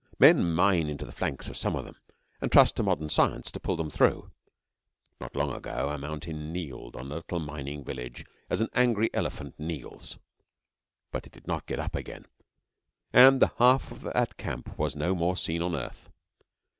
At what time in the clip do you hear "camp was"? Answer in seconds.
14.37-14.95